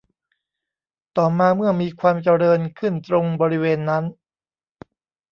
[1.17, 4.03] ต่อมาเมื่อมีความเจริญขึ้นตรงบริเวณนั้น